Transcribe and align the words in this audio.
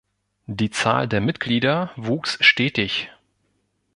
Die 0.47 0.71
Zahl 0.71 1.07
der 1.07 1.21
Mitglieder 1.21 1.91
wuchs 1.95 2.43
stetig. 2.43 3.11